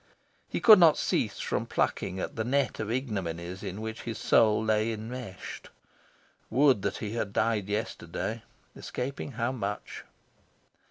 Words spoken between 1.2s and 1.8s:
from